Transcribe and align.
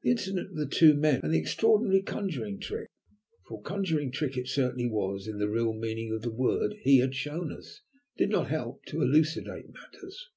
The 0.00 0.10
incident 0.10 0.52
of 0.52 0.56
the 0.56 0.64
two 0.74 0.94
men, 0.94 1.20
and 1.22 1.34
the 1.34 1.38
extraordinary 1.38 2.00
conjuring 2.00 2.60
trick, 2.60 2.88
for 3.46 3.60
conjuring 3.60 4.10
trick 4.10 4.34
it 4.38 4.48
certainly 4.48 4.86
was 4.88 5.28
in 5.28 5.36
the 5.38 5.50
real 5.50 5.74
meaning 5.74 6.14
of 6.14 6.22
the 6.22 6.32
word, 6.32 6.76
he 6.80 6.96
had 7.00 7.14
shown 7.14 7.52
us, 7.52 7.82
did 8.16 8.30
not 8.30 8.48
help 8.48 8.86
to 8.86 9.02
elucidate 9.02 9.68
matters. 9.70 10.30